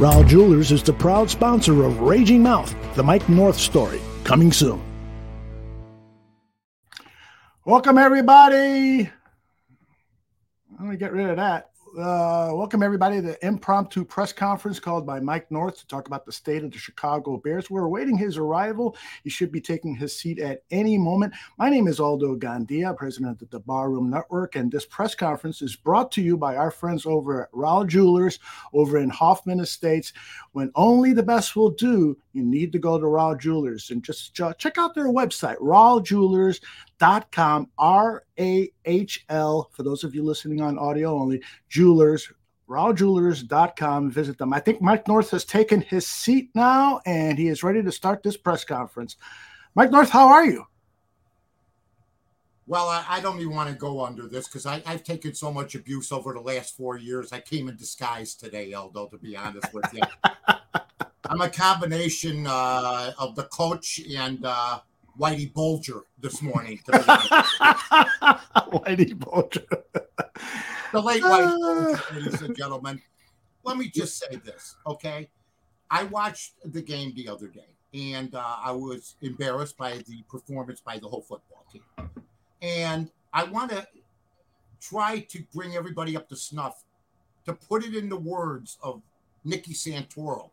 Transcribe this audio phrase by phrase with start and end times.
[0.00, 4.80] Rahl Jewelers is the proud sponsor of Raging Mouth, the Mike North story, coming soon.
[7.66, 9.10] Welcome, everybody.
[10.70, 11.69] Let me get rid of that.
[11.98, 16.24] Uh, welcome everybody to the impromptu press conference called by Mike North to talk about
[16.24, 17.68] the state of the Chicago Bears.
[17.68, 18.96] We're awaiting his arrival.
[19.24, 21.34] He should be taking his seat at any moment.
[21.58, 25.74] My name is Aldo Gandia, president of the Barroom Network, and this press conference is
[25.74, 28.38] brought to you by our friends over at Rahl Jewelers
[28.72, 30.12] over in Hoffman Estates.
[30.52, 34.34] When only the best will do, you need to go to Rahl Jewelers and just
[34.34, 40.78] check out their website, rahljewelers.com, R A H L, for those of you listening on
[40.78, 42.30] audio only, jewelers,
[42.68, 44.10] rahljewelers.com.
[44.10, 44.52] Visit them.
[44.52, 48.22] I think Mike North has taken his seat now and he is ready to start
[48.22, 49.16] this press conference.
[49.74, 50.64] Mike North, how are you?
[52.66, 55.74] Well, I, I don't even want to go under this because I've taken so much
[55.74, 57.32] abuse over the last four years.
[57.32, 60.02] I came in disguise today, Eldo, to be honest with you.
[61.30, 64.80] I'm a combination uh, of the coach and uh,
[65.16, 66.80] Whitey Bulger this morning.
[68.72, 69.64] Whitey Bulger.
[70.92, 73.00] the late Whitey Bulger, ladies and gentlemen.
[73.62, 75.30] Let me just say this, okay?
[75.88, 80.80] I watched the game the other day, and uh, I was embarrassed by the performance
[80.80, 81.84] by the whole football team.
[82.60, 83.86] And I want to
[84.80, 86.82] try to bring everybody up to snuff
[87.46, 89.00] to put it in the words of
[89.44, 90.50] Nicky Santoro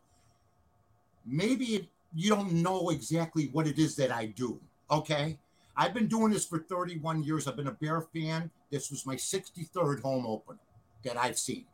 [1.28, 4.58] maybe you don't know exactly what it is that I do.
[4.90, 5.38] Okay.
[5.76, 7.46] I've been doing this for 31 years.
[7.46, 8.50] I've been a Bear fan.
[8.70, 10.58] This was my 63rd home opener
[11.04, 11.64] that I've seen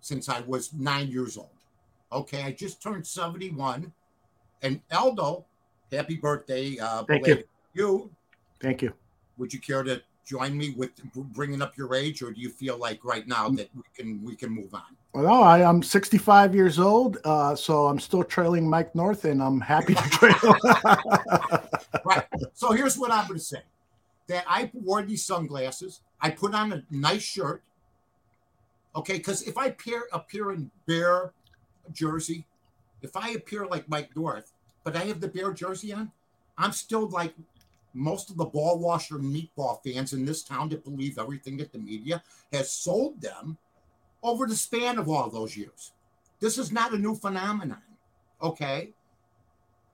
[0.00, 1.48] since I was nine years old.
[2.12, 2.42] Okay.
[2.42, 3.92] I just turned 71.
[4.62, 5.44] And Aldo,
[5.92, 6.78] happy birthday.
[6.78, 7.44] Uh, Thank you.
[7.74, 8.10] You.
[8.60, 8.92] Thank you.
[9.36, 12.78] Would you care to join me with bringing up your age, or do you feel
[12.78, 14.96] like right now that we can we can move on?
[15.12, 19.60] Well, I, am 65 years old, uh, so I'm still trailing Mike North, and I'm
[19.60, 20.56] happy to trail.
[22.04, 22.26] right.
[22.54, 23.62] So here's what I'm going to say:
[24.26, 27.62] that I wore these sunglasses, I put on a nice shirt.
[28.96, 31.32] Okay, because if I appear appear in bear
[31.92, 32.46] jersey,
[33.02, 34.52] if I appear like Mike North,
[34.84, 36.10] but I have the bear jersey on,
[36.56, 37.34] I'm still like
[37.94, 41.78] most of the ball washer meatball fans in this town that believe everything that the
[41.78, 42.22] media
[42.52, 43.56] has sold them
[44.22, 45.92] over the span of all those years.
[46.40, 47.82] This is not a new phenomenon.
[48.42, 48.92] Okay.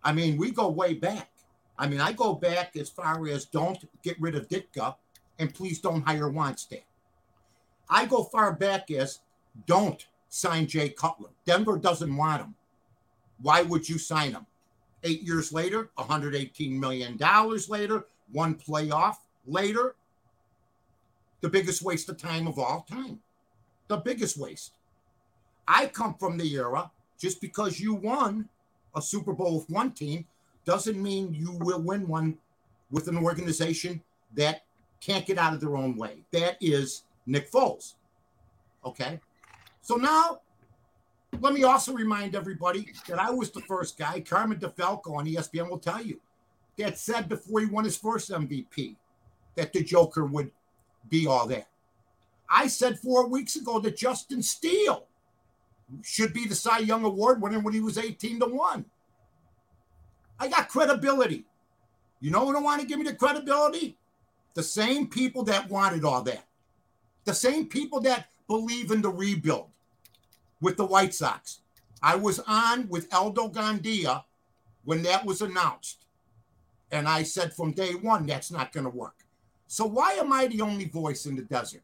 [0.03, 1.31] I mean, we go way back.
[1.78, 4.97] I mean, I go back as far as don't get rid of Ditka
[5.38, 6.82] and please don't hire Wannstedt.
[7.88, 9.21] I go far back as
[9.67, 11.31] don't sign Jay Cutler.
[11.44, 12.55] Denver doesn't want him.
[13.43, 14.47] Why would you sign him?
[15.03, 17.19] Eight years later, $118 million
[17.69, 19.16] later, one playoff
[19.47, 19.94] later,
[21.41, 23.21] the biggest waste of time of all time.
[23.88, 24.72] The biggest waste.
[25.66, 28.49] I come from the era, just because you won
[28.94, 30.27] a Super Bowl with one team
[30.65, 32.37] doesn't mean you will win one
[32.91, 34.03] with an organization
[34.34, 34.65] that
[35.00, 36.25] can't get out of their own way.
[36.32, 37.94] That is Nick Foles.
[38.84, 39.21] Okay.
[39.82, 40.41] So now
[41.39, 45.71] let me also remind everybody that I was the first guy, Carmen DeFalco on ESPN
[45.71, 46.21] will tell you,
[46.79, 48.97] that said before he won his first MVP
[49.55, 50.51] that the Joker would
[51.09, 51.69] be all that.
[52.49, 55.07] I said four weeks ago that Justin Steele
[56.03, 58.85] should be the Cy Young Award winner when he was 18 to 1.
[60.39, 61.45] I got credibility.
[62.21, 63.97] You know what I want to give me the credibility?
[64.55, 66.45] The same people that wanted all that.
[67.25, 69.69] The same people that believe in the rebuild
[70.60, 71.60] with the White Sox.
[72.03, 74.25] I was on with Aldo Gandia
[74.84, 76.06] when that was announced.
[76.91, 79.15] And I said from day one, that's not going to work.
[79.66, 81.82] So why am I the only voice in the desert?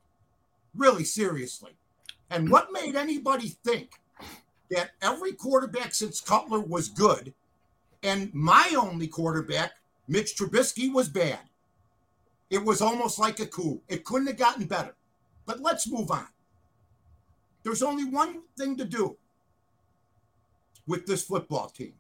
[0.75, 1.73] Really, seriously.
[2.31, 3.93] And what made anybody think
[4.71, 7.33] that every quarterback since Cutler was good
[8.03, 9.73] and my only quarterback,
[10.09, 11.39] Mitch Trubisky, was bad?
[12.51, 13.81] It was almost like a coup.
[13.89, 14.95] It couldn't have gotten better.
[15.47, 16.27] But let's move on.
[17.67, 19.17] There's only one thing to do
[20.87, 21.95] with this football team.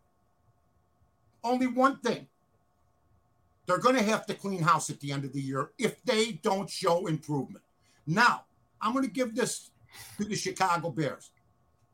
[1.42, 2.28] Only one thing.
[3.66, 6.38] They're going to have to clean house at the end of the year if they
[6.44, 7.64] don't show improvement.
[8.06, 8.44] Now,
[8.80, 9.72] I'm going to give this
[10.18, 11.32] to the Chicago Bears.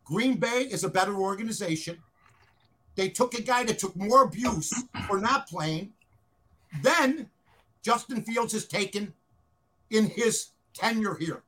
[0.05, 1.97] Green Bay is a better organization.
[2.95, 4.71] They took a guy that took more abuse
[5.07, 5.95] for not playing
[6.83, 7.31] than
[7.81, 9.15] Justin Fields has taken
[9.89, 11.43] in his tenure here.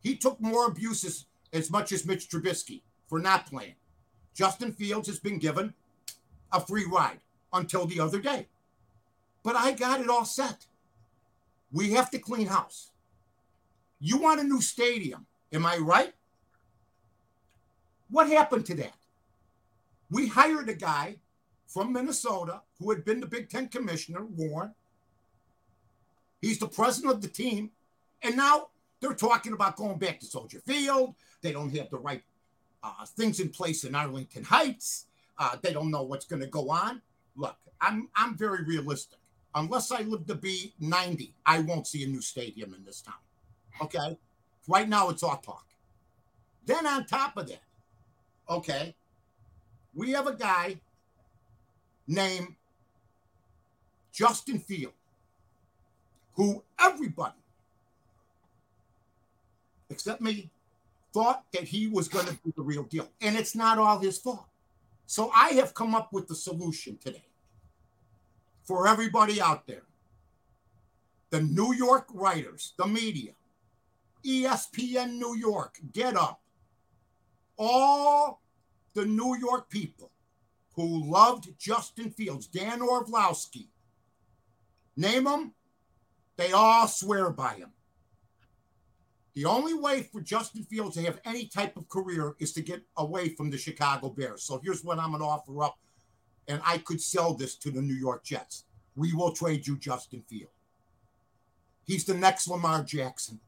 [0.00, 3.74] He took more abuses as much as Mitch Trubisky for not playing.
[4.34, 5.74] Justin Fields has been given
[6.52, 7.20] a free ride
[7.52, 8.46] until the other day.
[9.42, 10.66] But I got it all set.
[11.72, 12.90] We have to clean house.
[14.00, 16.14] You want a new stadium, am I right?
[18.10, 18.94] What happened to that?
[20.10, 21.16] We hired a guy
[21.66, 24.74] from Minnesota who had been the Big Ten commissioner, Warren.
[26.40, 27.70] He's the president of the team.
[28.22, 28.68] And now
[29.00, 31.14] they're talking about going back to Soldier Field.
[31.42, 32.22] They don't have the right
[32.82, 35.06] uh, things in place in Arlington Heights.
[35.38, 37.00] Uh, they don't know what's going to go on.
[37.36, 39.18] Look, I'm I'm very realistic.
[39.54, 43.14] Unless I live to be 90, I won't see a new stadium in this town.
[43.82, 44.16] Okay,
[44.68, 45.66] right now it's all talk.
[46.66, 47.62] Then on top of that,
[48.48, 48.94] okay,
[49.94, 50.76] we have a guy
[52.06, 52.54] named
[54.12, 54.92] Justin Field,
[56.34, 57.39] who everybody,
[59.90, 60.50] except me,
[61.12, 63.08] thought that he was going to be the real deal.
[63.20, 64.46] And it's not all his fault.
[65.06, 67.24] So I have come up with the solution today
[68.62, 69.82] for everybody out there.
[71.30, 73.32] The New York writers, the media,
[74.24, 76.40] ESPN New York, get up.
[77.56, 78.40] All
[78.94, 80.10] the New York people
[80.74, 83.68] who loved Justin Fields, Dan Orlovsky,
[84.96, 85.52] name them,
[86.36, 87.70] they all swear by him.
[89.40, 92.82] The only way for Justin Fields to have any type of career is to get
[92.98, 94.42] away from the Chicago Bears.
[94.42, 95.78] So here's what I'm going to offer up,
[96.46, 98.64] and I could sell this to the New York Jets.
[98.96, 100.50] We will trade you Justin Field.
[101.86, 103.40] He's the next Lamar Jackson.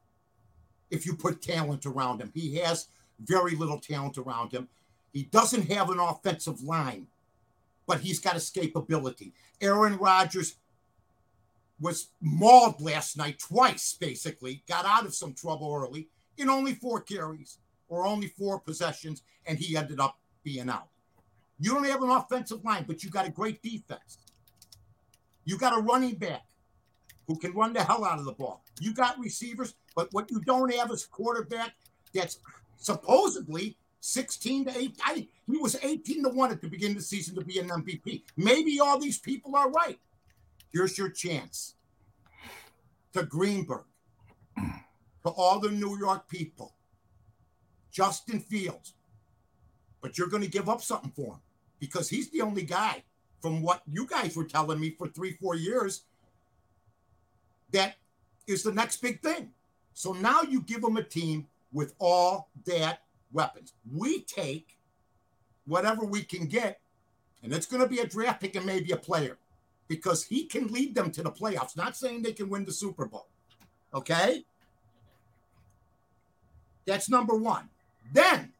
[0.89, 2.87] If you put talent around him, he has
[3.19, 4.69] very little talent around him.
[5.11, 7.05] He doesn't have an offensive line,
[7.85, 9.33] but he's got escapability.
[9.61, 10.55] Aaron Rodgers
[11.79, 17.01] was mauled last night twice, basically, got out of some trouble early in only four
[17.01, 17.57] carries
[17.89, 20.87] or only four possessions, and he ended up being out.
[21.59, 24.17] You don't have an offensive line, but you got a great defense.
[25.45, 26.43] You got a running back
[27.27, 28.63] who can run the hell out of the ball.
[28.79, 31.73] You got receivers, but what you don't have is a quarterback
[32.13, 32.39] that's
[32.77, 34.99] supposedly 16 to 8.
[35.05, 37.69] I, he was 18 to 1 at the beginning of the season to be an
[37.69, 38.23] MVP.
[38.35, 39.97] Maybe all these people are right.
[40.73, 41.75] Here's your chance
[43.13, 43.83] to Greenberg,
[44.57, 46.73] to all the New York people,
[47.91, 48.93] Justin Fields.
[50.01, 51.41] But you're going to give up something for him
[51.79, 53.03] because he's the only guy,
[53.39, 56.05] from what you guys were telling me for three, four years,
[57.71, 57.95] that
[58.47, 59.51] is the next big thing.
[59.93, 63.73] So now you give him a team with all that weapons.
[63.93, 64.77] We take
[65.65, 66.79] whatever we can get,
[67.43, 69.37] and it's going to be a draft pick and maybe a player
[69.93, 71.77] because he can lead them to the playoffs.
[71.77, 73.27] Not saying they can win the Super Bowl.
[73.93, 74.43] Okay?
[76.87, 77.69] That's number one.
[78.11, 78.53] Then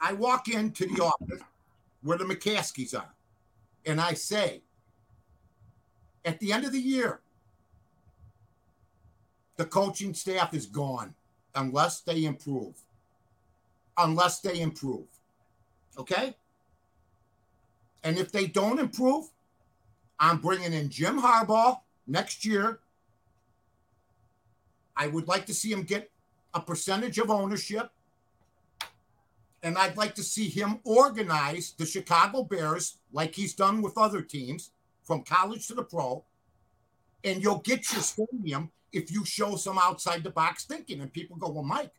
[0.00, 1.40] I walk into the office
[2.02, 3.14] where the McCaskeys are,
[3.86, 4.62] and I say,
[6.24, 7.20] at the end of the year,
[9.56, 11.14] the coaching staff is gone
[11.54, 12.74] unless they improve.
[13.96, 15.06] Unless they improve.
[15.96, 16.34] Okay?
[18.02, 19.26] And if they don't improve,
[20.18, 22.80] I'm bringing in Jim Harbaugh next year.
[24.96, 26.10] I would like to see him get
[26.52, 27.90] a percentage of ownership.
[29.62, 34.20] And I'd like to see him organize the Chicago Bears like he's done with other
[34.20, 34.70] teams
[35.02, 36.22] from college to the pro.
[37.24, 41.00] And you'll get your stadium if you show some outside the box thinking.
[41.00, 41.92] And people go, well, Mike,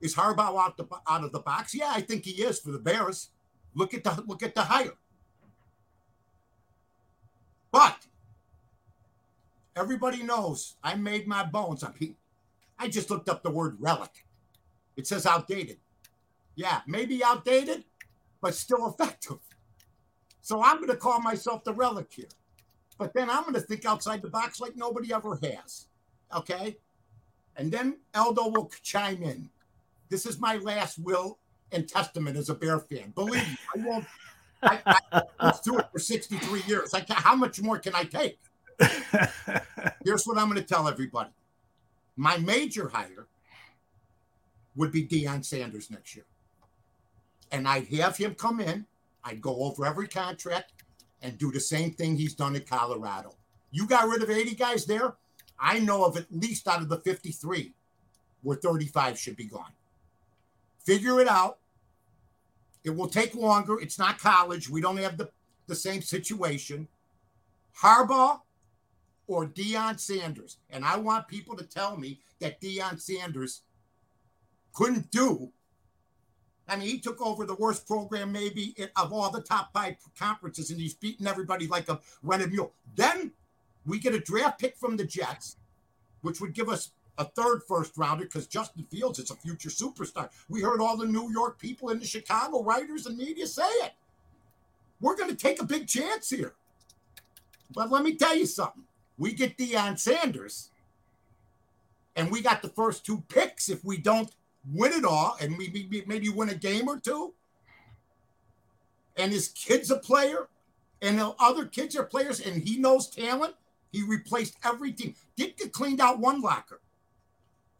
[0.00, 1.74] is Harbaugh out, the, out of the box?
[1.74, 3.30] Yeah, I think he is for the Bears.
[3.74, 4.94] Look at the look at the hire.
[7.70, 7.96] But
[9.76, 12.16] everybody knows I made my bones on Pete.
[12.78, 14.24] I just looked up the word relic.
[14.96, 15.78] It says outdated.
[16.56, 17.84] Yeah, maybe outdated,
[18.40, 19.38] but still effective.
[20.40, 22.26] So I'm going to call myself the relic here.
[22.98, 25.86] But then I'm going to think outside the box like nobody ever has.
[26.34, 26.76] Okay?
[27.56, 29.48] And then Eldo will chime in.
[30.08, 31.38] This is my last will
[31.72, 33.12] and testament as a Bear fan.
[33.14, 34.06] Believe me, I won't
[34.62, 34.78] I,
[35.12, 36.94] I, let's do it for 63 years.
[36.94, 38.38] I how much more can I take?
[40.04, 41.30] Here's what I'm going to tell everybody.
[42.16, 43.26] My major hire
[44.76, 46.24] would be Deion Sanders next year.
[47.52, 48.86] And I'd have him come in.
[49.24, 50.72] I'd go over every contract
[51.22, 53.34] and do the same thing he's done in Colorado.
[53.70, 55.14] You got rid of 80 guys there.
[55.58, 57.72] I know of at least out of the 53
[58.42, 59.72] where 35 should be gone.
[60.84, 61.58] Figure it out.
[62.84, 63.78] It will take longer.
[63.78, 64.70] It's not college.
[64.70, 65.30] We don't have the,
[65.66, 66.88] the same situation.
[67.78, 68.40] Harbaugh
[69.30, 70.56] or Deion Sanders.
[70.70, 73.62] And I want people to tell me that Deion Sanders
[74.74, 75.52] couldn't do.
[76.68, 80.70] I mean, he took over the worst program maybe of all the top five conferences,
[80.70, 82.72] and he's beating everybody like a rented mule.
[82.96, 83.30] Then
[83.86, 85.56] we get a draft pick from the Jets,
[86.22, 90.28] which would give us a third first rounder because Justin Fields is a future superstar.
[90.48, 93.92] We heard all the New York people and the Chicago writers and media say it.
[95.00, 96.54] We're going to take a big chance here.
[97.72, 98.84] But let me tell you something.
[99.20, 100.70] We get Deion Sanders,
[102.16, 104.30] and we got the first two picks if we don't
[104.72, 105.68] win it all and we
[106.06, 107.34] maybe win a game or two.
[109.18, 110.48] And his kid's a player,
[111.02, 113.56] and the other kids are players, and he knows talent.
[113.92, 115.14] He replaced every team.
[115.38, 116.80] Ditka cleaned out one locker.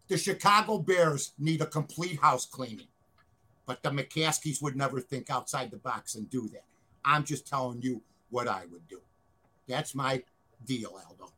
[0.09, 2.89] The Chicago Bears need a complete house cleaning.
[3.65, 6.65] But the McCaskeys would never think outside the box and do that.
[7.03, 9.01] I'm just telling you what I would do.
[9.67, 10.23] That's my
[10.65, 11.33] deal, Aldo.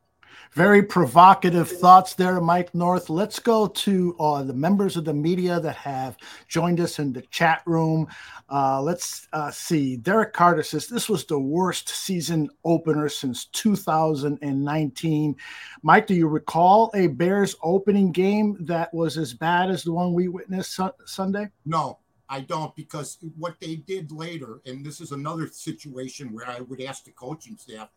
[0.53, 3.09] Very provocative thoughts there, Mike North.
[3.09, 6.15] Let's go to uh, the members of the media that have
[6.47, 8.07] joined us in the chat room.
[8.51, 9.97] Uh, let's uh, see.
[9.97, 15.35] Derek Carter says this was the worst season opener since 2019.
[15.81, 20.13] Mike, do you recall a Bears opening game that was as bad as the one
[20.13, 21.49] we witnessed su- Sunday?
[21.65, 21.97] No,
[22.29, 26.81] I don't because what they did later, and this is another situation where I would
[26.81, 27.89] ask the coaching staff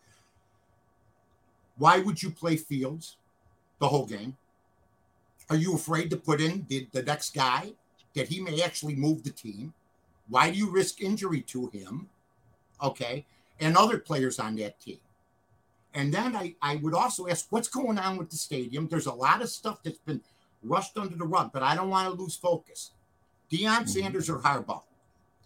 [1.78, 3.16] why would you play Fields
[3.78, 4.36] the whole game?
[5.50, 7.72] Are you afraid to put in the, the next guy
[8.14, 9.74] that he may actually move the team?
[10.28, 12.08] Why do you risk injury to him?
[12.82, 13.26] Okay.
[13.60, 14.98] And other players on that team.
[15.94, 18.88] And then I, I would also ask what's going on with the stadium.
[18.88, 20.20] There's a lot of stuff that's been
[20.62, 22.90] rushed under the rug, but I don't want to lose focus.
[23.50, 23.86] Deion mm-hmm.
[23.86, 24.82] Sanders or Harbaugh.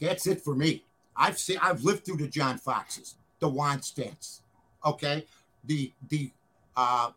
[0.00, 0.84] That's it for me.
[1.14, 4.40] I've seen I've lived through the John Foxes, the Wannstedts.
[4.84, 5.26] Okay
[5.64, 6.30] the the
[6.76, 7.10] uh,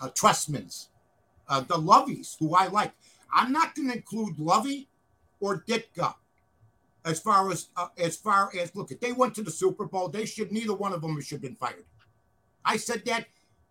[0.00, 0.88] uh Trestmans,
[1.48, 2.92] uh, the Lovies, who I like.
[3.34, 4.88] I'm not going to include Lovie
[5.40, 6.14] or Ditka
[7.04, 10.08] as far as uh, as far as look at they went to the Super Bowl.
[10.08, 11.84] They should neither one of them should have been fired.
[12.64, 13.26] I said that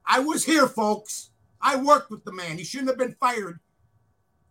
[0.06, 1.30] I was here, folks.
[1.62, 2.58] I worked with the man.
[2.58, 3.60] He shouldn't have been fired.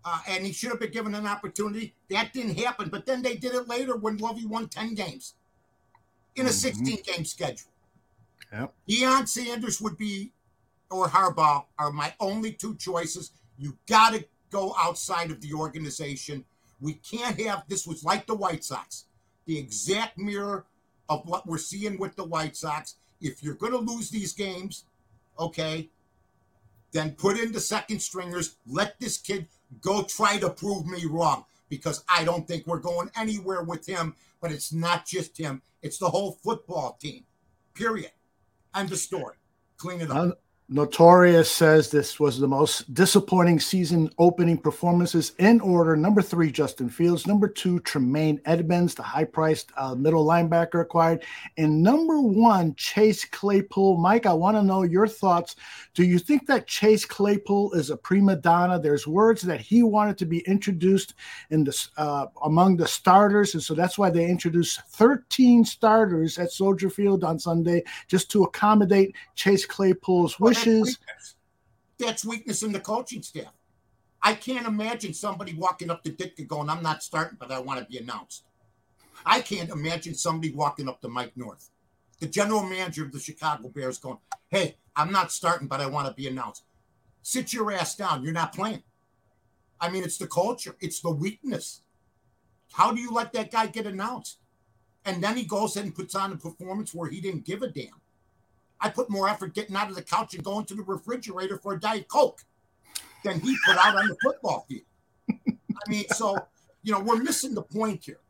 [0.04, 1.94] Uh, and he should have been given an opportunity.
[2.10, 2.90] That didn't happen.
[2.90, 5.34] But then they did it later when Lovie won 10 games
[6.36, 6.54] in a mm-hmm.
[6.54, 7.70] 16 game schedule.
[8.54, 8.74] Yep.
[8.88, 10.32] Deion Sanders would be,
[10.90, 13.32] or Harbaugh are my only two choices.
[13.58, 16.44] You got to go outside of the organization.
[16.80, 19.06] We can't have this was like the White Sox,
[19.46, 20.66] the exact mirror
[21.08, 22.94] of what we're seeing with the White Sox.
[23.20, 24.84] If you're going to lose these games,
[25.38, 25.88] okay,
[26.92, 28.56] then put in the second stringers.
[28.66, 29.48] Let this kid
[29.80, 34.14] go try to prove me wrong because I don't think we're going anywhere with him.
[34.40, 37.24] But it's not just him, it's the whole football team,
[37.72, 38.10] period.
[38.74, 39.36] End the story.
[39.76, 40.43] Clean it up.
[40.70, 45.94] Notorious says this was the most disappointing season opening performances in order.
[45.94, 47.26] Number three, Justin Fields.
[47.26, 51.22] Number two, Tremaine Edmunds, the high priced uh, middle linebacker acquired.
[51.58, 53.98] And number one, Chase Claypool.
[53.98, 55.56] Mike, I want to know your thoughts.
[55.92, 58.80] Do you think that Chase Claypool is a prima donna?
[58.80, 61.12] There's words that he wanted to be introduced
[61.50, 63.52] in the uh, among the starters.
[63.52, 68.44] And so that's why they introduced 13 starters at Soldier Field on Sunday just to
[68.44, 71.34] accommodate Chase Claypool's wish that's weakness.
[71.98, 73.52] that's weakness in the coaching staff.
[74.22, 77.80] I can't imagine somebody walking up to Ditka going, I'm not starting, but I want
[77.80, 78.44] to be announced.
[79.26, 81.70] I can't imagine somebody walking up to Mike North,
[82.20, 84.18] the general manager of the Chicago Bears, going,
[84.48, 86.64] Hey, I'm not starting, but I want to be announced.
[87.22, 88.22] Sit your ass down.
[88.22, 88.82] You're not playing.
[89.80, 91.82] I mean, it's the culture, it's the weakness.
[92.72, 94.38] How do you let that guy get announced?
[95.04, 98.00] And then he goes and puts on a performance where he didn't give a damn.
[98.84, 101.72] I put more effort getting out of the couch and going to the refrigerator for
[101.72, 102.42] a Diet Coke
[103.24, 104.84] than he put out on the football field.
[105.30, 106.36] I mean, so,
[106.82, 108.20] you know, we're missing the point here.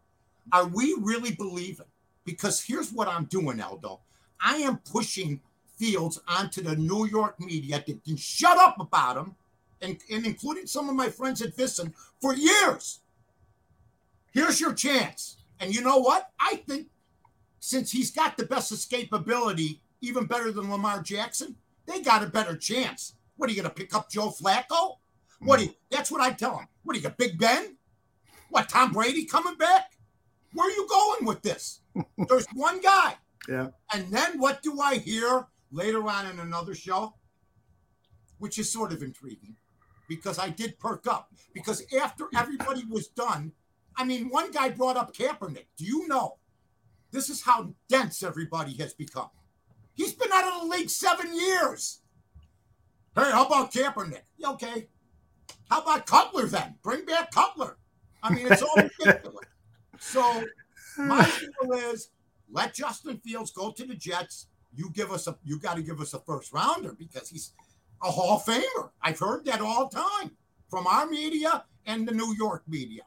[0.52, 1.86] Are we really believing?
[2.24, 3.98] Because here's what I'm doing, Aldo.
[4.40, 5.40] I am pushing
[5.76, 9.34] Fields onto the New York media that can shut up about him,
[9.82, 13.00] and, and including some of my friends at VSiN for years.
[14.30, 15.38] Here's your chance.
[15.58, 16.30] And you know what?
[16.38, 16.86] I think
[17.58, 21.56] since he's got the best escapability even better than Lamar Jackson,
[21.86, 23.14] they got a better chance.
[23.36, 24.96] What are you going to pick up Joe Flacco?
[25.40, 26.68] What do you, that's what I tell him.
[26.82, 27.76] What do you got, Big Ben?
[28.50, 29.92] What, Tom Brady coming back?
[30.52, 31.80] Where are you going with this?
[32.28, 33.16] There's one guy.
[33.48, 33.68] Yeah.
[33.92, 37.14] And then what do I hear later on in another show?
[38.38, 39.56] Which is sort of intriguing
[40.08, 41.32] because I did perk up.
[41.52, 43.52] Because after everybody was done,
[43.96, 45.66] I mean, one guy brought up Kaepernick.
[45.76, 46.38] Do you know?
[47.10, 49.30] This is how dense everybody has become.
[49.94, 52.00] He's been out of the league seven years.
[53.14, 54.22] Hey, how about Kaepernick?
[54.44, 54.88] Okay.
[55.70, 56.76] How about Cutler then?
[56.82, 57.78] Bring back Cutler.
[58.22, 59.46] I mean, it's all ridiculous.
[59.98, 60.44] So
[60.98, 62.08] my deal is
[62.50, 64.48] let Justin Fields go to the Jets.
[64.74, 67.52] You give us a you got to give us a first rounder because he's
[68.02, 68.90] a Hall of Famer.
[69.02, 70.32] I've heard that all the time.
[70.68, 73.02] from our media and the New York media.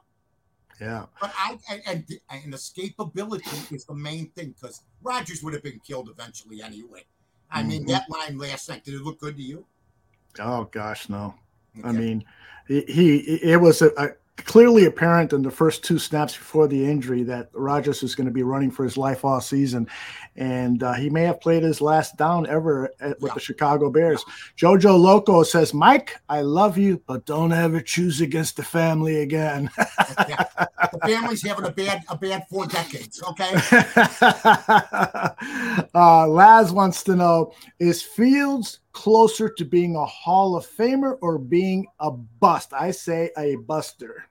[0.80, 1.06] Yeah.
[1.20, 5.80] But I and, and, and escapability is the main thing because Rodgers would have been
[5.86, 7.04] killed eventually anyway.
[7.50, 7.90] I mean, mm-hmm.
[7.90, 9.64] that line last night, did it look good to you?
[10.38, 11.34] Oh gosh, no.
[11.78, 11.88] Okay.
[11.88, 12.24] I mean,
[12.66, 14.08] he, he it was a, a
[14.44, 18.32] clearly apparent in the first two snaps before the injury that Rodgers is going to
[18.32, 19.88] be running for his life all season,
[20.36, 23.34] and uh, he may have played his last down ever at, with yeah.
[23.34, 24.24] the Chicago Bears.
[24.26, 24.68] Yeah.
[24.68, 29.70] Jojo Loco says, "Mike, I love you, but don't ever choose against the family again."
[30.28, 30.44] yeah.
[30.92, 33.22] The family's having a bad a bad four decades.
[33.22, 33.52] Okay.
[35.94, 41.38] uh, Laz wants to know: Is Fields closer to being a Hall of Famer or
[41.38, 42.72] being a bust?
[42.72, 44.24] I say a buster.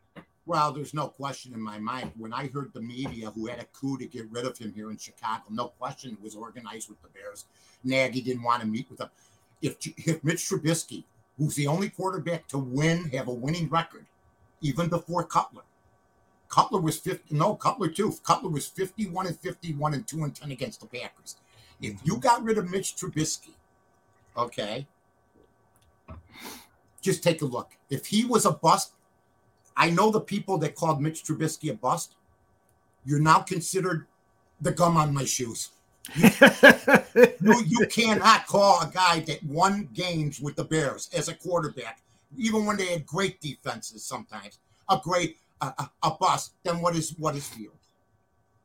[0.46, 2.12] Well, there's no question in my mind.
[2.18, 4.92] When I heard the media who had a coup to get rid of him here
[4.92, 7.46] in Chicago, no question it was organized with the Bears.
[7.86, 9.10] Nagy didn't want to meet with them.
[9.62, 11.06] If, if Mitch Trubisky,
[11.38, 14.06] who's the only quarterback to win, have a winning record,
[14.60, 15.64] even before Cutler,
[16.50, 18.14] Cutler was 50, no, Cutler too.
[18.24, 21.38] Cutler was 51 and 51 and 2 and 10 against the Packers.
[21.82, 23.54] If you got rid of Mitch Trubisky,
[24.38, 24.88] Okay.
[27.01, 27.72] Just take a look.
[27.89, 28.94] If he was a bust,
[29.75, 32.15] I know the people that called Mitch Trubisky a bust.
[33.06, 34.08] You're now considered
[34.62, 35.70] the gum on my shoes.
[36.15, 36.29] You,
[37.41, 42.01] you, you, cannot call a guy that won games with the Bears as a quarterback,
[42.38, 46.53] even when they had great defenses sometimes, a great a, a, a bust.
[46.63, 47.77] Then what is what is Field?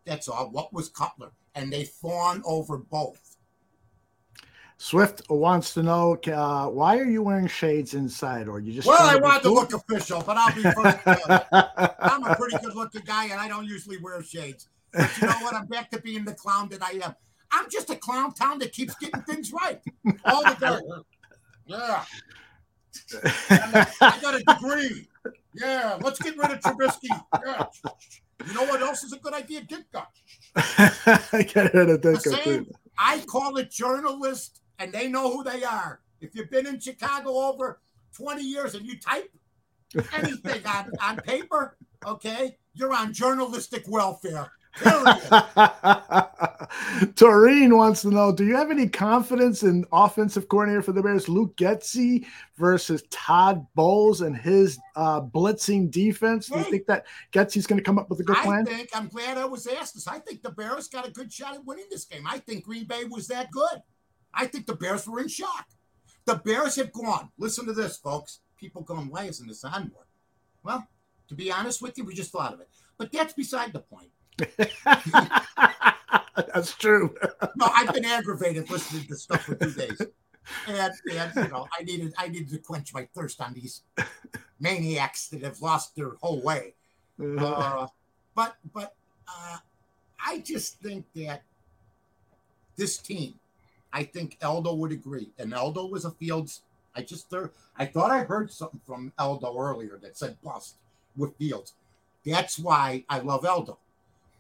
[0.04, 0.50] That's all.
[0.50, 1.32] What was Cutler?
[1.54, 3.31] And they fawn over both.
[4.82, 8.88] Swift wants to know uh, why are you wearing shades inside, or you just?
[8.88, 10.98] Well, I want to look official, but I'll be first.
[12.00, 14.66] I'm a pretty good-looking guy, and I don't usually wear shades.
[14.92, 15.54] But you know what?
[15.54, 17.14] I'm back to being the clown that I am.
[17.52, 19.80] I'm just a clown town that keeps getting things right
[20.24, 20.82] all the time.
[21.66, 22.04] Yeah.
[23.50, 25.06] I got a degree.
[25.54, 27.22] Yeah, let's get rid of Trubisky.
[27.46, 27.66] Yeah.
[28.48, 29.60] You know what else is a good idea?
[29.60, 30.06] Ditka.
[31.54, 32.66] get rid of Ditka.
[32.98, 36.00] I call it journalist and they know who they are.
[36.20, 37.80] If you've been in Chicago over
[38.16, 39.30] 20 years and you type
[40.12, 44.50] anything on, on paper, okay, you're on journalistic welfare.
[47.14, 51.28] Taurine wants to know Do you have any confidence in offensive coordinator for the Bears,
[51.28, 52.24] Luke Getsy,
[52.56, 56.46] versus Todd Bowles and his uh, blitzing defense?
[56.46, 58.66] Do you think that Getsy's going to come up with a good plan?
[58.66, 60.08] I think I'm glad I was asked this.
[60.08, 62.26] I think the Bears got a good shot at winning this game.
[62.26, 63.82] I think Green Bay was that good.
[64.34, 65.66] I think the Bears were in shock.
[66.24, 67.30] The Bears have gone.
[67.38, 68.40] Listen to this, folks.
[68.56, 70.06] People going, why isn't this on board?
[70.62, 70.86] Well,
[71.28, 72.68] to be honest with you, we just thought of it.
[72.96, 74.10] But that's beside the point.
[76.54, 77.14] that's true.
[77.56, 80.00] no, I've been aggravated listening to this stuff for two days.
[80.66, 83.82] And, and you know, I needed I needed to quench my thirst on these
[84.60, 86.74] maniacs that have lost their whole way.
[87.20, 87.46] Uh-huh.
[87.46, 87.86] Uh,
[88.34, 88.94] but but
[89.28, 89.58] uh,
[90.24, 91.42] I just think that
[92.76, 93.34] this team
[93.92, 95.30] I think Eldo would agree.
[95.38, 96.62] And Eldo was a Fields.
[96.94, 97.32] I just
[97.78, 100.76] I thought I heard something from Eldo earlier that said bust
[101.16, 101.74] with Fields.
[102.24, 103.76] That's why I love Eldo.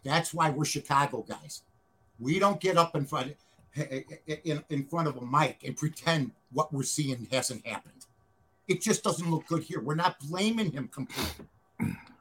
[0.04, 1.62] That's why we're Chicago guys.
[2.18, 3.36] We don't get up in front
[4.44, 8.06] in, in front of a mic and pretend what we're seeing hasn't happened.
[8.68, 9.80] It just doesn't look good here.
[9.80, 11.46] We're not blaming him completely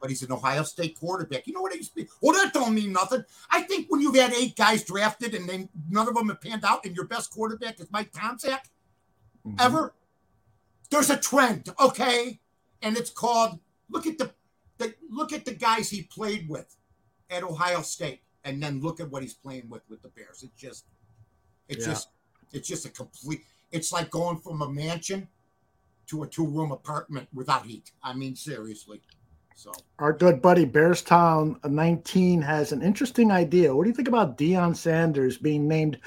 [0.00, 1.46] but he's an Ohio State quarterback.
[1.46, 1.90] You know what he's?
[2.20, 3.24] Well, that don't mean nothing.
[3.50, 6.64] I think when you've had eight guys drafted and then none of them have panned
[6.64, 8.62] out, and your best quarterback is Mike Tomczak,
[9.46, 9.54] mm-hmm.
[9.58, 9.94] ever,
[10.90, 12.40] there's a trend, okay,
[12.82, 14.32] and it's called look at the,
[14.78, 16.76] the look at the guys he played with
[17.30, 20.42] at Ohio State, and then look at what he's playing with with the Bears.
[20.42, 20.86] It's just,
[21.68, 21.92] it's yeah.
[21.92, 22.08] just,
[22.52, 23.44] it's just a complete.
[23.70, 25.28] It's like going from a mansion
[26.08, 27.92] to a two room apartment without heat.
[28.02, 29.00] I mean, seriously.
[29.54, 33.74] So our good buddy Bearstown 19 has an interesting idea.
[33.74, 35.98] What do you think about Deion Sanders being named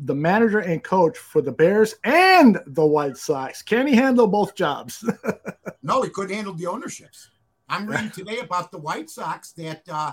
[0.00, 3.62] the manager and coach for the Bears and the White Sox?
[3.62, 5.04] Can he handle both jobs?
[5.82, 7.30] no, he couldn't handle the ownerships.
[7.68, 10.12] I'm reading today about the White Sox that uh,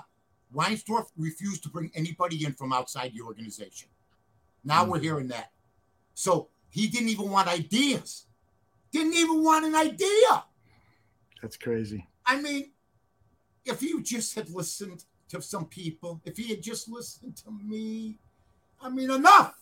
[0.54, 3.90] Reinsdorf refused to bring anybody in from outside the organization.
[4.64, 4.90] Now mm.
[4.90, 5.52] we're hearing that.
[6.14, 8.26] So he didn't even want ideas.
[8.92, 10.44] Didn't even want an idea.
[11.42, 12.08] That's crazy.
[12.26, 12.72] I mean,
[13.66, 18.20] if you just had listened to some people, if he had just listened to me,
[18.82, 19.56] I mean, enough.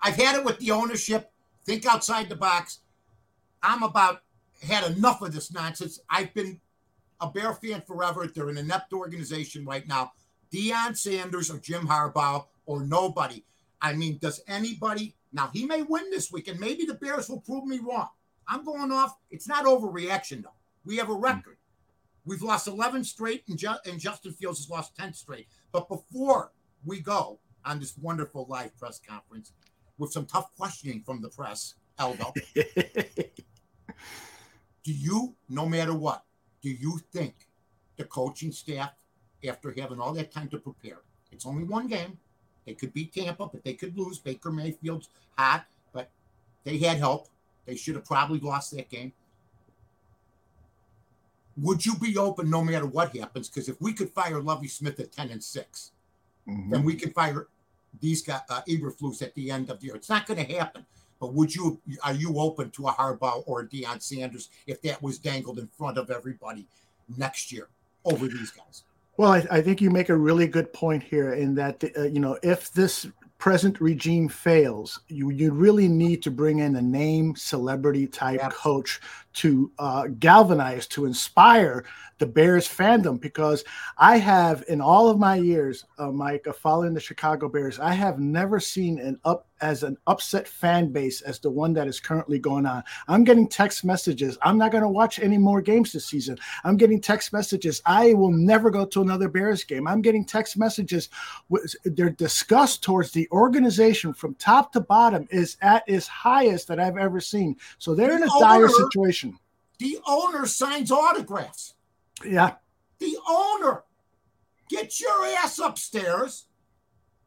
[0.00, 1.30] I've had it with the ownership.
[1.64, 2.80] Think outside the box.
[3.62, 4.22] I'm about
[4.62, 6.00] had enough of this nonsense.
[6.10, 6.60] I've been
[7.20, 8.26] a Bear fan forever.
[8.26, 10.12] They're an inept organization right now.
[10.52, 13.44] Deion Sanders or Jim Harbaugh or nobody.
[13.80, 17.40] I mean, does anybody now he may win this week, and maybe the Bears will
[17.40, 18.08] prove me wrong.
[18.46, 19.16] I'm going off.
[19.30, 20.50] It's not overreaction though.
[20.84, 21.22] We have a hmm.
[21.22, 21.56] record.
[22.24, 25.48] We've lost 11 straight, and, Ju- and Justin Fields has lost 10 straight.
[25.72, 26.52] But before
[26.84, 29.52] we go on this wonderful live press conference
[29.98, 32.32] with some tough questioning from the press, Eldo,
[34.84, 36.24] do you, no matter what,
[36.62, 37.48] do you think
[37.96, 38.92] the coaching staff,
[39.46, 41.00] after having all that time to prepare,
[41.32, 42.18] it's only one game.
[42.64, 44.18] They could beat Tampa, but they could lose.
[44.18, 46.10] Baker Mayfield's hot, but
[46.62, 47.28] they had help.
[47.66, 49.12] They should have probably lost that game.
[51.56, 53.48] Would you be open no matter what happens?
[53.48, 55.92] Because if we could fire Lovie Smith at 10 and 6,
[56.48, 56.70] Mhm.
[56.70, 57.48] then we could fire
[58.00, 59.96] these guys, uh, Eberflus at the end of the year.
[59.96, 60.86] It's not going to happen.
[61.20, 65.00] But would you are you open to a Harbaugh or a Deion Sanders if that
[65.00, 66.66] was dangled in front of everybody
[67.16, 67.68] next year
[68.04, 68.82] over these guys?
[69.16, 72.18] Well, I, I think you make a really good point here in that uh, you
[72.18, 73.06] know if this
[73.38, 78.58] present regime fails, you you really need to bring in a name celebrity type Absolutely.
[78.58, 79.00] coach
[79.34, 81.84] to uh, galvanize, to inspire
[82.18, 83.20] the Bears fandom.
[83.20, 83.64] Because
[83.98, 87.92] I have, in all of my years, uh, Mike, of following the Chicago Bears, I
[87.92, 92.00] have never seen an up as an upset fan base as the one that is
[92.00, 92.82] currently going on.
[93.06, 94.36] I'm getting text messages.
[94.42, 96.36] I'm not going to watch any more games this season.
[96.64, 97.80] I'm getting text messages.
[97.86, 99.86] I will never go to another Bears game.
[99.86, 101.10] I'm getting text messages.
[101.84, 106.98] Their disgust towards the organization from top to bottom is at its highest that I've
[106.98, 107.56] ever seen.
[107.78, 109.21] So they're in a dire situation.
[109.78, 111.74] The owner signs autographs.
[112.24, 112.54] Yeah.
[112.98, 113.84] The owner.
[114.68, 116.46] Get your ass upstairs.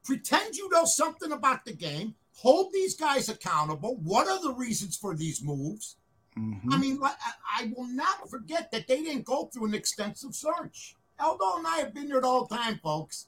[0.03, 2.15] Pretend you know something about the game.
[2.37, 3.97] Hold these guys accountable.
[4.03, 5.95] What are the reasons for these moves?
[6.37, 6.61] Mhm.
[6.71, 7.13] I mean, I,
[7.59, 10.95] I will not forget that they didn't go through an extensive search.
[11.19, 13.27] Eldo and I have been there the whole time, folks.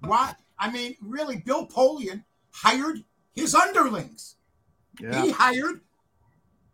[0.00, 0.34] Why?
[0.58, 3.02] I mean, really, Bill Polian hired
[3.34, 4.36] his underlings.
[5.00, 5.22] yeah.
[5.22, 5.80] He hired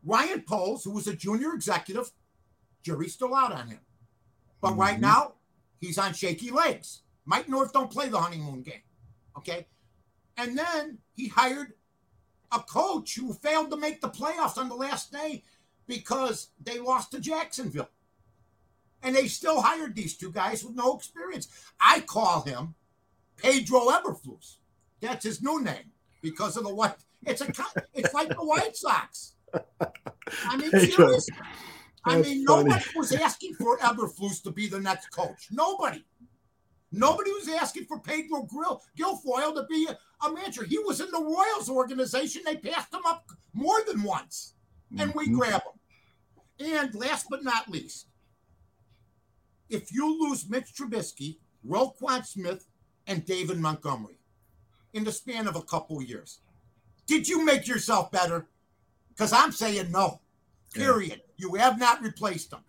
[0.09, 2.11] Ryan Poles, who was a junior executive.
[2.83, 3.81] Jury's still out on him.
[4.63, 5.01] But right Mhm.
[5.03, 5.35] now,
[5.81, 7.03] he's on shaky legs.
[7.27, 8.83] Mike North don't play the honeymoon game.
[9.37, 9.69] Okay.
[10.39, 11.75] And then he hired
[12.51, 15.45] a coach who failed to make the playoffs on the last day
[15.87, 17.91] because they lost to Jacksonville.
[19.03, 21.49] And they still hired these two guys with no experience.
[21.79, 22.75] I call him
[23.37, 24.57] Pedro Eberflus.
[25.01, 25.93] That's his new name
[26.23, 26.97] because of the white.
[27.23, 27.53] It's a.
[27.95, 29.35] It's like the White Sox.
[30.45, 31.35] I mean, seriously.
[32.05, 32.65] I mean, funny.
[32.69, 35.49] nobody was asking for Eberflus to be the next coach.
[35.51, 36.05] Nobody.
[36.91, 40.65] Nobody was asking for Pedro Grill, Guilfoyle to be a, a manager.
[40.65, 42.43] He was in the Royals organization.
[42.45, 44.55] They passed him up more than once,
[44.99, 45.35] and we Mhm.
[45.35, 46.75] grab him.
[46.75, 48.07] And last but not least,
[49.69, 52.67] if you lose Mitch Trubisky, Roquan Smith,
[53.07, 54.19] and David Montgomery
[54.93, 56.41] in the span of a couple years,
[57.07, 58.49] did you make yourself better?
[59.19, 60.21] Because I'm saying no.
[60.77, 60.85] Yeah.
[60.85, 61.23] Period.
[61.37, 62.61] You have not replaced them.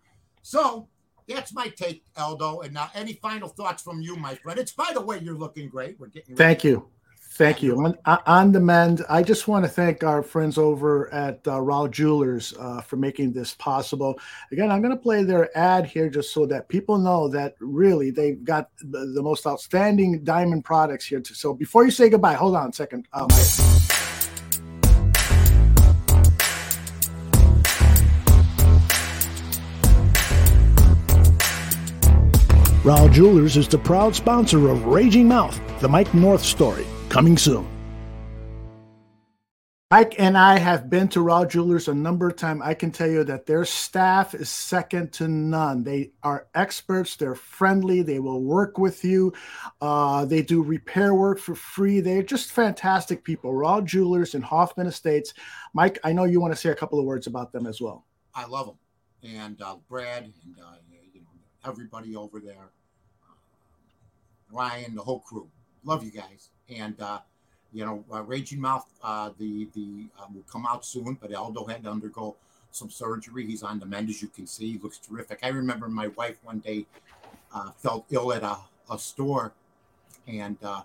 [0.41, 0.87] So
[1.27, 2.65] that's my take, Eldo.
[2.65, 4.59] And now, any final thoughts from you, my friend?
[4.59, 5.99] It's by the way, you're looking great.
[5.99, 6.87] We're getting Thank you.
[7.33, 7.77] Thank you.
[7.85, 11.87] On, on the mend, I just want to thank our friends over at uh, Rahl
[11.87, 14.19] Jewelers uh, for making this possible.
[14.51, 18.11] Again, I'm going to play their ad here just so that people know that really
[18.11, 21.21] they've got the, the most outstanding diamond products here.
[21.21, 23.07] To, so before you say goodbye, hold on a second.
[23.13, 23.27] Uh,
[32.81, 37.67] Rahl Jewelers is the proud sponsor of Raging Mouth, the Mike North story, coming soon.
[39.91, 42.61] Mike and I have been to Rahl Jewelers a number of times.
[42.63, 45.83] I can tell you that their staff is second to none.
[45.83, 47.17] They are experts.
[47.17, 48.01] They're friendly.
[48.01, 49.33] They will work with you.
[49.81, 51.99] Uh, they do repair work for free.
[51.99, 53.53] They're just fantastic people.
[53.53, 55.33] Rahl Jewelers in Hoffman Estates.
[55.73, 58.05] Mike, I know you want to say a couple of words about them as well.
[58.33, 58.77] I love them,
[59.21, 60.88] and uh, Brad and uh, you know
[61.65, 62.69] everybody over there,
[63.23, 63.33] uh,
[64.51, 65.47] Ryan, the whole crew.
[65.83, 67.19] Love you guys, and uh,
[67.71, 68.85] you know uh, Raging Mouth.
[69.03, 72.35] Uh, the the uh, will come out soon, but Aldo had to undergo
[72.71, 73.45] some surgery.
[73.45, 74.73] He's on the mend, as you can see.
[74.73, 75.39] He looks terrific.
[75.43, 76.85] I remember my wife one day
[77.53, 78.57] uh, felt ill at a,
[78.91, 79.53] a store,
[80.27, 80.81] and uh,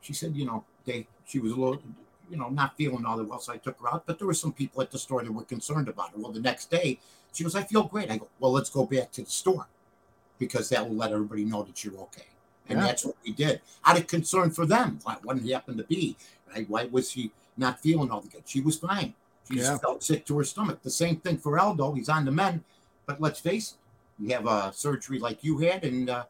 [0.00, 1.82] she said, you know, they she was a little
[2.30, 3.40] you know, not feeling all that well.
[3.40, 4.04] So I took her out.
[4.06, 6.18] But there were some people at the store that were concerned about her.
[6.18, 7.00] Well, the next day,
[7.32, 8.08] she goes, I feel great.
[8.08, 9.66] I go, Well, let's go back to the store
[10.40, 12.24] because that will let everybody know that you're okay.
[12.68, 12.86] And Yeah.
[12.86, 14.98] that's what we did out of concern for them.
[15.04, 15.14] why?
[15.22, 16.16] What what happened to be?
[16.52, 16.68] Right?
[16.68, 18.42] Why was she not feeling all the good?
[18.46, 19.14] She was fine.
[19.48, 19.62] She Yeah.
[19.62, 20.82] just felt sick to her stomach.
[20.82, 21.92] The same thing for Aldo.
[21.92, 22.64] He's on the mend.
[23.06, 26.24] But let's face it, you have a surgery like you had, and uh,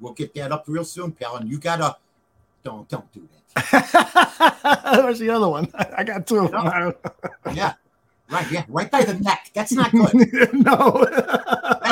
[0.00, 1.36] we'll get that up real soon, pal.
[1.36, 1.96] And you gotta
[2.64, 3.42] don't don't do that.
[5.04, 5.70] Where's the other one?
[5.96, 6.48] I got two.
[6.48, 6.94] them.
[7.54, 7.74] Yeah.
[8.30, 9.50] Right, yeah, right by the neck.
[9.52, 10.14] That's not good.
[10.54, 11.04] no.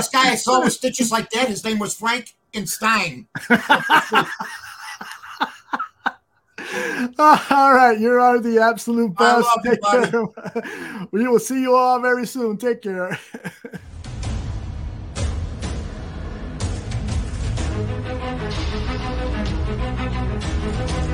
[0.01, 2.35] Last guy I saw with stitches like that, his name was Frank
[2.65, 3.29] Stein.
[7.19, 9.47] all right, you are the absolute best.
[9.63, 10.25] Take care.
[11.13, 12.57] we will see you all very soon.
[12.57, 13.19] Take care.